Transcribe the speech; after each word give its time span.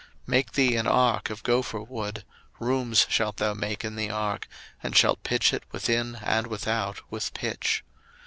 01:006:014 0.21 0.27
Make 0.29 0.51
thee 0.53 0.75
an 0.77 0.87
ark 0.87 1.29
of 1.29 1.43
gopher 1.43 1.79
wood; 1.83 2.25
rooms 2.59 3.05
shalt 3.07 3.37
thou 3.37 3.53
make 3.53 3.85
in 3.85 3.95
the 3.95 4.09
ark, 4.09 4.47
and 4.81 4.97
shalt 4.97 5.21
pitch 5.21 5.53
it 5.53 5.61
within 5.71 6.15
and 6.23 6.47
without 6.47 7.01
with 7.11 7.31
pitch. 7.35 7.83